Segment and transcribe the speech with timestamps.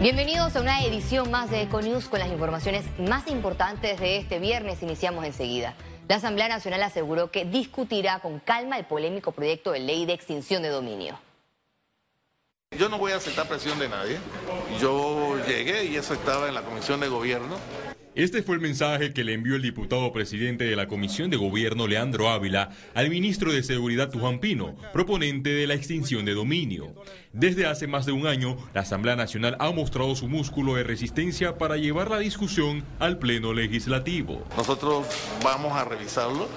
[0.00, 4.82] Bienvenidos a una edición más de Econews con las informaciones más importantes de este viernes.
[4.82, 5.74] Iniciamos enseguida.
[6.06, 10.62] La Asamblea Nacional aseguró que discutirá con calma el polémico proyecto de ley de extinción
[10.62, 11.18] de dominio.
[12.78, 14.18] Yo no voy a aceptar presión de nadie.
[14.80, 17.56] Yo llegué y eso estaba en la Comisión de Gobierno.
[18.16, 21.86] Este fue el mensaje que le envió el diputado presidente de la Comisión de Gobierno,
[21.86, 26.94] Leandro Ávila, al ministro de Seguridad, Juan Pino, proponente de la extinción de dominio.
[27.34, 31.58] Desde hace más de un año, la Asamblea Nacional ha mostrado su músculo de resistencia
[31.58, 34.46] para llevar la discusión al Pleno Legislativo.
[34.56, 35.06] Nosotros
[35.44, 36.48] vamos a revisarlo,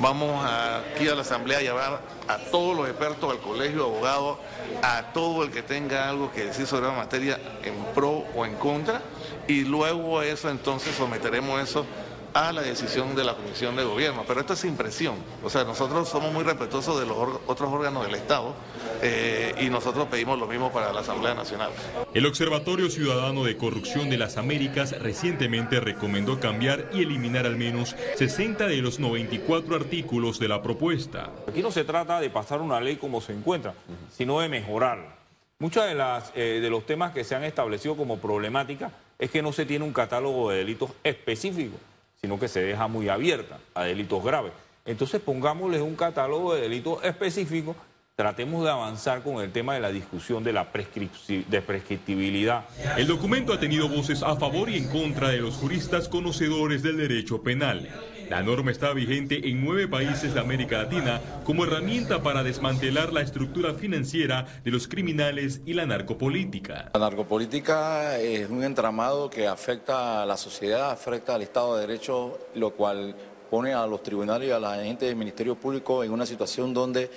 [0.00, 4.38] vamos aquí a la Asamblea a llevar a todos los expertos, al colegio abogados,
[4.82, 8.54] a todo el que tenga algo que decir sobre la materia en pro o en
[8.56, 9.02] contra
[9.46, 11.86] y luego eso entonces someteremos eso
[12.34, 14.24] a la decisión de la Comisión de Gobierno.
[14.28, 15.14] Pero esto es impresión.
[15.42, 18.54] O sea, nosotros somos muy respetuosos de los otros órganos del Estado
[19.02, 21.70] eh, y nosotros pedimos lo mismo para la Asamblea Nacional.
[22.14, 27.96] El Observatorio Ciudadano de Corrupción de las Américas recientemente recomendó cambiar y eliminar al menos
[28.16, 31.30] 60 de los 94 artículos de la propuesta.
[31.48, 33.74] Aquí no se trata de pasar una ley como se encuentra,
[34.10, 35.16] sino de mejorarla.
[35.58, 39.52] Muchos de, eh, de los temas que se han establecido como problemática es que no
[39.52, 41.80] se tiene un catálogo de delitos específicos,
[42.20, 44.52] sino que se deja muy abierta a delitos graves.
[44.84, 47.76] Entonces pongámosles un catálogo de delitos específicos,
[48.16, 52.64] tratemos de avanzar con el tema de la discusión de la de prescriptibilidad.
[52.96, 56.96] El documento ha tenido voces a favor y en contra de los juristas conocedores del
[56.96, 57.90] derecho penal.
[58.30, 63.20] La norma está vigente en nueve países de América Latina como herramienta para desmantelar la
[63.20, 66.92] estructura financiera de los criminales y la narcopolítica.
[66.94, 72.38] La narcopolítica es un entramado que afecta a la sociedad, afecta al Estado de Derecho,
[72.54, 73.14] lo cual
[73.50, 77.10] pone a los tribunales y a la gente del Ministerio Público en una situación donde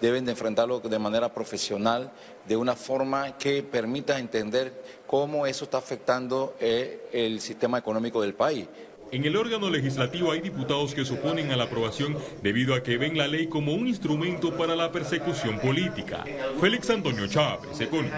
[0.00, 2.10] deben de enfrentarlo de manera profesional,
[2.46, 8.34] de una forma que permita entender cómo eso está afectando eh, el sistema económico del
[8.34, 8.66] país.
[9.12, 12.96] En el órgano legislativo hay diputados que se oponen a la aprobación debido a que
[12.96, 16.24] ven la ley como un instrumento para la persecución política.
[16.58, 18.10] Félix Antonio Chávez, Econ.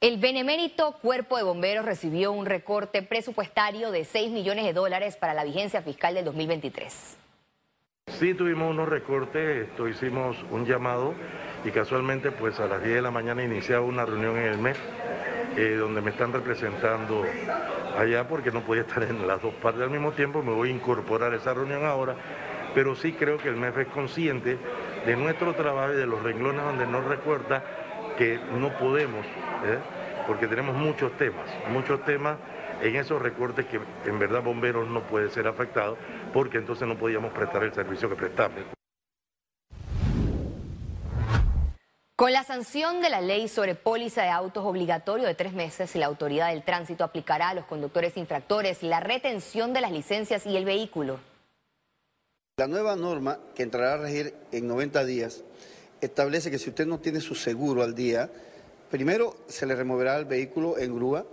[0.00, 5.34] El benemérito Cuerpo de Bomberos recibió un recorte presupuestario de 6 millones de dólares para
[5.34, 7.18] la vigencia fiscal del 2023.
[8.06, 11.16] Sí, tuvimos unos recortes, esto hicimos un llamado
[11.64, 14.76] y casualmente pues a las 10 de la mañana iniciaba una reunión en el mes
[15.56, 17.24] eh, donde me están representando
[17.98, 20.74] allá porque no podía estar en las dos partes al mismo tiempo, me voy a
[20.74, 22.14] incorporar a esa reunión ahora,
[22.72, 24.58] pero sí creo que el MEF es consciente
[25.04, 27.87] de nuestro trabajo y de los renglones donde nos recuerda
[28.18, 29.24] que no podemos,
[29.64, 29.78] ¿eh?
[30.26, 32.36] porque tenemos muchos temas, muchos temas
[32.82, 35.96] en esos recortes que en verdad bomberos no puede ser afectado
[36.32, 38.58] porque entonces no podíamos prestar el servicio que prestamos.
[42.16, 46.06] Con la sanción de la ley sobre póliza de autos obligatorio de tres meses, la
[46.06, 50.64] autoridad del tránsito aplicará a los conductores infractores la retención de las licencias y el
[50.64, 51.20] vehículo.
[52.56, 55.44] La nueva norma, que entrará a regir en 90 días,
[56.00, 58.30] establece que si usted no tiene su seguro al día,
[58.90, 61.26] primero se le removerá el vehículo en grúa,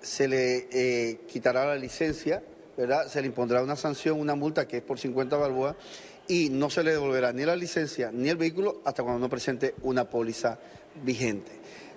[0.00, 2.42] se le eh, quitará la licencia,
[2.76, 3.08] ¿verdad?
[3.08, 5.76] se le impondrá una sanción, una multa que es por 50 balboas
[6.28, 9.74] y no se le devolverá ni la licencia ni el vehículo hasta cuando no presente
[9.82, 10.58] una póliza
[11.02, 11.52] vigente.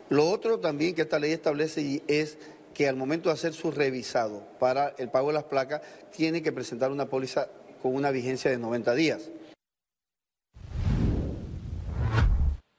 [0.09, 2.37] Lo otro también que esta ley establece es
[2.73, 5.81] que al momento de hacer su revisado para el pago de las placas,
[6.15, 7.49] tiene que presentar una póliza
[7.81, 9.29] con una vigencia de 90 días.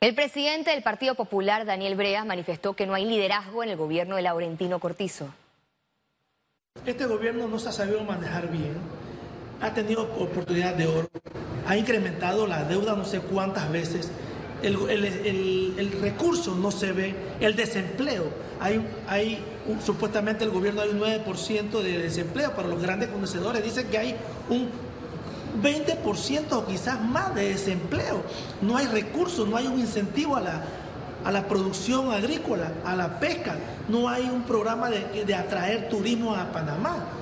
[0.01, 4.17] El presidente del Partido Popular, Daniel Breas, manifestó que no hay liderazgo en el gobierno
[4.17, 5.35] de Laurentino Cortizo.
[6.87, 8.77] Este gobierno no se ha sabido manejar bien
[9.61, 11.09] ha tenido oportunidad de oro,
[11.67, 14.11] ha incrementado la deuda no sé cuántas veces,
[14.63, 18.25] el, recurso no se ve, el desempleo,
[18.61, 19.45] hay,
[19.85, 24.17] supuestamente el gobierno hay un 9% de desempleo para los grandes conocedores, dicen que hay
[24.49, 24.69] un
[25.63, 28.23] 20% o quizás más de desempleo,
[28.61, 30.63] no hay recursos, no hay un incentivo a la,
[31.25, 33.57] a la producción agrícola, a la pesca,
[33.89, 37.19] no hay un programa de, de atraer turismo a Panamá.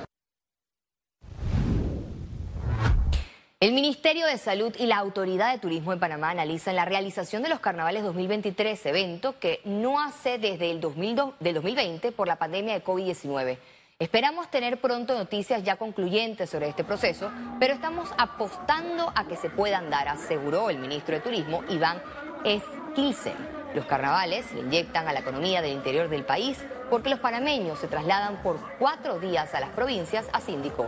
[3.59, 7.49] El Ministerio de Salud y la Autoridad de Turismo de Panamá analizan la realización de
[7.49, 13.57] los carnavales 2023, evento que no hace desde el 2020 por la pandemia de COVID-19.
[13.99, 19.49] Esperamos tener pronto noticias ya concluyentes sobre este proceso, pero estamos apostando a que se
[19.49, 21.99] puedan dar, aseguró el ministro de Turismo, Iván
[22.45, 23.33] Esquilsen.
[23.73, 27.87] Los carnavales le inyectan a la economía del interior del país porque los panameños se
[27.87, 30.87] trasladan por cuatro días a las provincias, así indicó.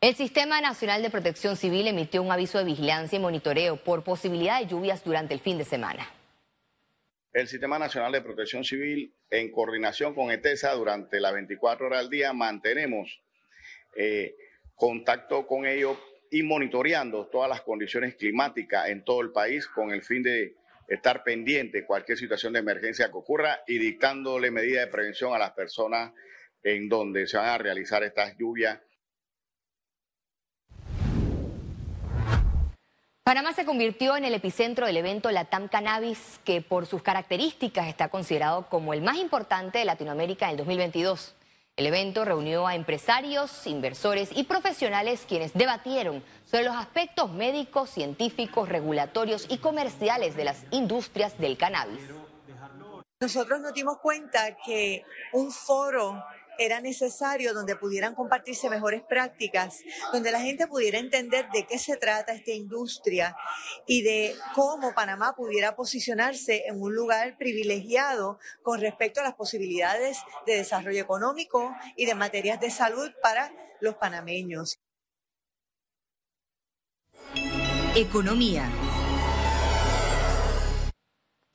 [0.00, 4.58] El Sistema Nacional de Protección Civil emitió un aviso de vigilancia y monitoreo por posibilidad
[4.58, 6.17] de lluvias durante el fin de semana.
[7.32, 12.10] El Sistema Nacional de Protección Civil, en coordinación con ETESA, durante las 24 horas al
[12.10, 13.20] día mantenemos
[13.96, 14.34] eh,
[14.74, 15.98] contacto con ellos
[16.30, 20.54] y monitoreando todas las condiciones climáticas en todo el país con el fin de
[20.88, 25.50] estar pendiente cualquier situación de emergencia que ocurra y dictándole medidas de prevención a las
[25.52, 26.12] personas
[26.62, 28.80] en donde se van a realizar estas lluvias
[33.28, 38.08] Panamá se convirtió en el epicentro del evento Latam Cannabis, que por sus características está
[38.08, 41.34] considerado como el más importante de Latinoamérica en el 2022.
[41.76, 48.66] El evento reunió a empresarios, inversores y profesionales quienes debatieron sobre los aspectos médicos, científicos,
[48.66, 52.00] regulatorios y comerciales de las industrias del cannabis.
[53.20, 55.04] Nosotros nos dimos cuenta que
[55.34, 56.24] un foro
[56.58, 59.80] era necesario donde pudieran compartirse mejores prácticas,
[60.12, 63.36] donde la gente pudiera entender de qué se trata esta industria
[63.86, 70.18] y de cómo Panamá pudiera posicionarse en un lugar privilegiado con respecto a las posibilidades
[70.46, 74.78] de desarrollo económico y de materias de salud para los panameños.
[77.94, 78.70] Economía.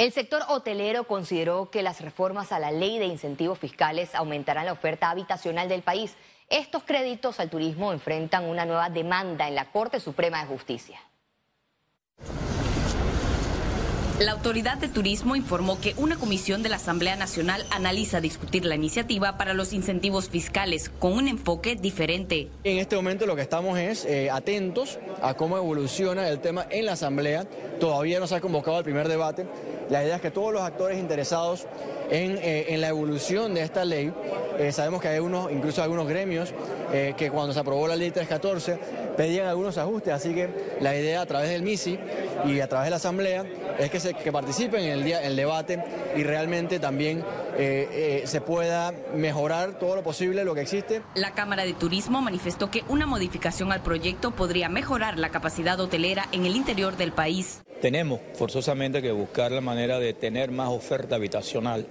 [0.04, 4.74] El sector hotelero consideró que las reformas a la ley de incentivos fiscales aumentarán la
[4.74, 6.18] oferta habitacional del país.
[6.50, 11.00] Estos créditos al turismo enfrentan una nueva demanda en la Corte Suprema de Justicia.
[14.24, 18.76] La Autoridad de Turismo informó que una comisión de la Asamblea Nacional analiza discutir la
[18.76, 22.48] iniciativa para los incentivos fiscales con un enfoque diferente.
[22.64, 26.86] En este momento lo que estamos es eh, atentos a cómo evoluciona el tema en
[26.86, 27.44] la Asamblea.
[27.82, 29.46] Todavía no se ha convocado el primer debate.
[29.90, 31.68] La idea es que todos los actores interesados
[32.10, 34.14] en, eh, la evolución de esta ley,
[34.58, 36.54] eh, sabemos que hay unos, incluso algunos gremios
[37.18, 38.78] que cuando se aprobó la ley 314
[39.16, 40.50] pedían algunos ajustes, así que
[40.80, 42.00] la idea a través del MISI
[42.46, 43.46] y a través de la Asamblea
[43.80, 45.84] es que, se, que participen en el, día, el debate
[46.16, 47.24] y realmente también
[47.58, 51.02] eh, eh, se pueda mejorar todo lo posible lo que existe.
[51.16, 56.28] La Cámara de Turismo manifestó que una modificación al proyecto podría mejorar la capacidad hotelera
[56.32, 57.62] en el interior del país.
[57.82, 61.86] Tenemos forzosamente que buscar la manera de tener más oferta habitacional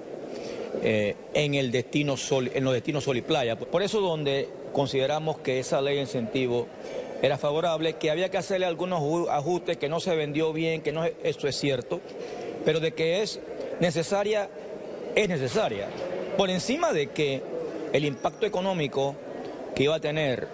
[0.82, 3.58] eh, en, el destino sol, en los destinos sol y playa.
[3.58, 6.66] Por eso donde consideramos que esa ley de incentivo
[7.22, 11.04] era favorable, que había que hacerle algunos ajustes, que no se vendió bien, que no
[11.04, 12.00] eso es cierto,
[12.64, 13.38] pero de que es
[13.78, 14.50] necesaria,
[15.14, 15.86] es necesaria.
[16.36, 17.40] Por encima de que
[17.92, 19.14] el impacto económico
[19.74, 20.48] que iba a tener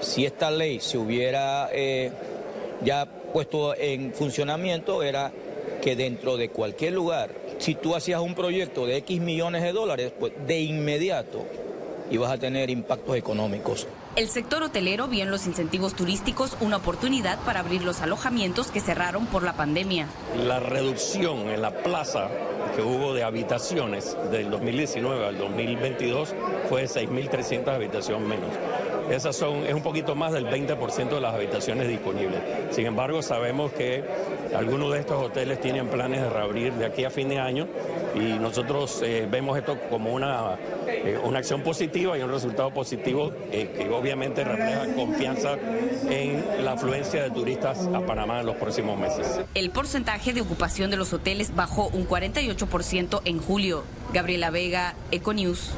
[0.00, 2.12] si esta ley se hubiera eh,
[2.84, 5.32] ya puesto en funcionamiento era
[5.80, 10.12] que dentro de cualquier lugar, si tú hacías un proyecto de X millones de dólares,
[10.18, 11.46] pues de inmediato
[12.10, 13.86] ibas a tener impactos económicos.
[14.16, 18.78] El sector hotelero vio en los incentivos turísticos una oportunidad para abrir los alojamientos que
[18.78, 20.06] cerraron por la pandemia.
[20.46, 22.28] La reducción en la plaza
[22.76, 26.32] que hubo de habitaciones del 2019 al 2022
[26.68, 28.50] fue de 6.300 habitaciones menos.
[29.10, 32.40] Esas son, es un poquito más del 20% de las habitaciones disponibles.
[32.70, 34.04] Sin embargo, sabemos que
[34.54, 37.66] algunos de estos hoteles tienen planes de reabrir de aquí a fin de año
[38.14, 40.56] y nosotros eh, vemos esto como una,
[40.86, 45.56] eh, una acción positiva y un resultado positivo eh, que obviamente refleja confianza
[46.08, 49.40] en la afluencia de turistas a Panamá en los próximos meses.
[49.54, 53.84] El porcentaje de ocupación de los hoteles bajó un 48% en julio.
[54.12, 55.72] Gabriela Vega, Econews.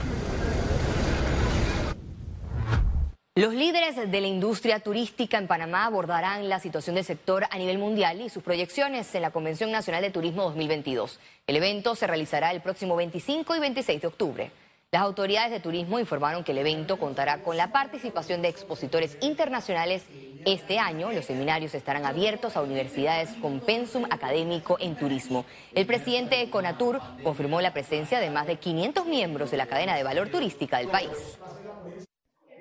[3.37, 7.77] Los líderes de la industria turística en Panamá abordarán la situación del sector a nivel
[7.77, 11.21] mundial y sus proyecciones en la Convención Nacional de Turismo 2022.
[11.47, 14.51] El evento se realizará el próximo 25 y 26 de octubre.
[14.91, 20.05] Las autoridades de turismo informaron que el evento contará con la participación de expositores internacionales.
[20.47, 25.45] Este año los seminarios estarán abiertos a universidades con pensum académico en turismo.
[25.75, 29.95] El presidente de Conatur confirmó la presencia de más de 500 miembros de la cadena
[29.95, 31.39] de valor turística del país.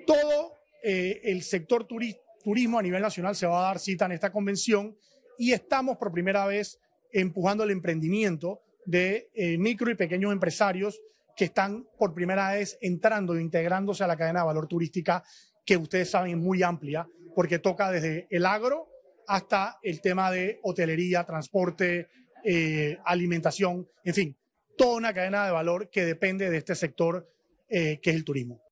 [0.06, 0.45] Todo
[0.88, 4.96] eh, el sector turismo a nivel nacional se va a dar cita en esta convención
[5.36, 6.78] y estamos por primera vez
[7.10, 11.00] empujando el emprendimiento de eh, micro y pequeños empresarios
[11.34, 15.24] que están por primera vez entrando e integrándose a la cadena de valor turística
[15.64, 18.86] que ustedes saben es muy amplia porque toca desde el agro
[19.26, 22.06] hasta el tema de hotelería, transporte,
[22.44, 24.36] eh, alimentación, en fin,
[24.78, 27.28] toda una cadena de valor que depende de este sector
[27.68, 28.65] que es el turismo.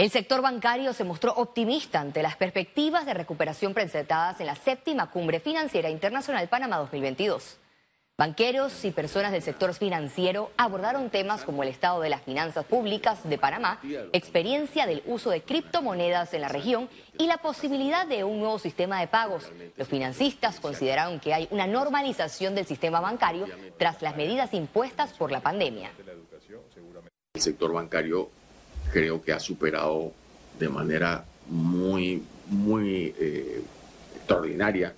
[0.00, 5.10] El sector bancario se mostró optimista ante las perspectivas de recuperación presentadas en la séptima
[5.10, 7.58] cumbre financiera internacional Panamá 2022.
[8.16, 13.28] Banqueros y personas del sector financiero abordaron temas como el estado de las finanzas públicas
[13.28, 13.78] de Panamá,
[14.14, 16.88] experiencia del uso de criptomonedas en la región
[17.18, 19.52] y la posibilidad de un nuevo sistema de pagos.
[19.76, 23.46] Los financistas consideraron que hay una normalización del sistema bancario
[23.78, 25.90] tras las medidas impuestas por la pandemia.
[27.34, 28.39] El sector bancario
[28.92, 30.12] creo que ha superado
[30.58, 33.62] de manera muy, muy eh,
[34.16, 34.94] extraordinaria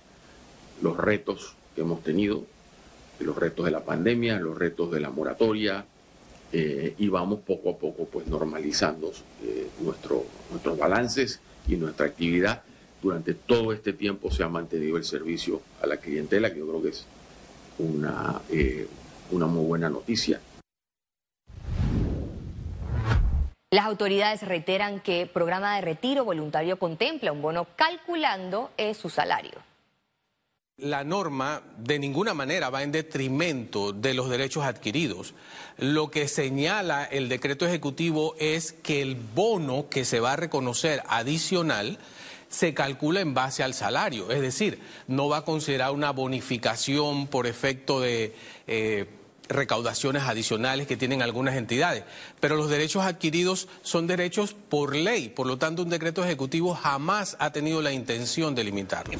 [0.81, 2.45] los retos que hemos tenido
[3.19, 5.85] los retos de la pandemia, los retos de la moratoria,
[6.51, 9.11] eh, y vamos poco a poco pues normalizando
[9.43, 12.61] eh, nuestro, nuestros balances y nuestra actividad.
[13.01, 16.83] Durante todo este tiempo se ha mantenido el servicio a la clientela, que yo creo
[16.83, 17.05] que es
[17.79, 18.87] una, eh,
[19.31, 20.39] una muy buena noticia.
[23.73, 29.53] Las autoridades reiteran que programa de retiro voluntario contempla un bono calculando su salario.
[30.77, 35.33] La norma de ninguna manera va en detrimento de los derechos adquiridos.
[35.79, 41.01] Lo que señala el decreto ejecutivo es que el bono que se va a reconocer
[41.07, 41.97] adicional
[42.49, 44.77] se calcula en base al salario, es decir,
[45.07, 48.35] no va a considerar una bonificación por efecto de
[48.67, 49.07] eh,
[49.49, 52.03] recaudaciones adicionales que tienen algunas entidades,
[52.39, 57.35] pero los derechos adquiridos son derechos por ley, por lo tanto un decreto ejecutivo jamás
[57.39, 59.19] ha tenido la intención de limitarlo.